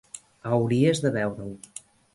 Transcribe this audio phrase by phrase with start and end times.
[0.51, 1.55] Hauries de veure-ho.